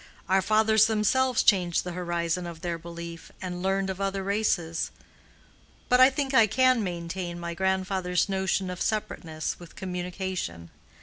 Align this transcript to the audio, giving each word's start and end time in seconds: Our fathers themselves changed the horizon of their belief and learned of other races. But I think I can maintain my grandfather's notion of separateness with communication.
Our 0.27 0.41
fathers 0.41 0.87
themselves 0.87 1.43
changed 1.43 1.83
the 1.83 1.91
horizon 1.91 2.47
of 2.47 2.61
their 2.61 2.79
belief 2.79 3.31
and 3.39 3.61
learned 3.61 3.87
of 3.91 4.01
other 4.01 4.23
races. 4.23 4.89
But 5.89 5.99
I 6.01 6.09
think 6.09 6.33
I 6.33 6.47
can 6.47 6.83
maintain 6.83 7.39
my 7.39 7.53
grandfather's 7.53 8.27
notion 8.27 8.71
of 8.71 8.81
separateness 8.81 9.59
with 9.59 9.75
communication. 9.75 10.71